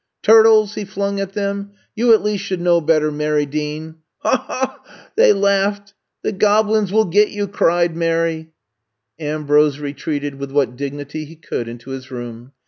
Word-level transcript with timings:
*' 0.15 0.21
Turtles!" 0.23 0.73
he 0.73 0.83
flung 0.83 1.19
at 1.19 1.33
them. 1.33 1.73
*'You 1.95 2.11
at 2.11 2.23
least 2.23 2.43
should 2.43 2.59
know 2.59 2.81
better, 2.81 3.11
Mary 3.11 3.45
Dean 3.45 3.97
1 4.23 4.33
*' 4.37 4.37
HawI 4.37 4.39
HawP' 4.47 4.77
they 5.15 5.31
laughed. 5.31 5.93
T)ie 6.25 6.31
goblins 6.39 6.91
will 6.91 7.05
get 7.05 7.29
you!'' 7.29 7.47
cried 7.47 7.95
Mary. 7.95 8.31
I'VE 8.31 8.39
COME 8.39 8.47
TO 8.47 8.49
STAY 8.49 9.25
17 9.25 9.35
Ambrose 9.43 9.77
retreated 9.79 10.35
with 10.39 10.51
what 10.51 10.75
dignity 10.75 11.25
he 11.25 11.35
could 11.35 11.67
into 11.67 11.91
his 11.91 12.09
room. 12.09 12.53